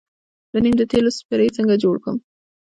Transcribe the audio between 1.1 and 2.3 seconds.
سپری څنګه جوړ کړم؟